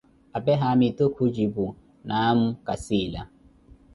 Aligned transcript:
apee 0.35 0.55
haamitu 0.61 1.03
khujipu, 1.15 1.65
naamu 2.07 2.45
kasiila. 2.65 3.21